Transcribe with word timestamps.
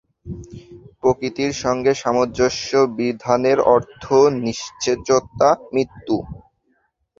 প্রকৃতির 0.99 1.51
সঙ্গে 1.63 1.91
সামঞ্জস্য 1.95 2.69
বিধানের 2.97 3.59
অর্থ 3.75 4.03
নিশ্চেষ্টতা, 4.41 5.49
মৃত্যু। 5.73 6.15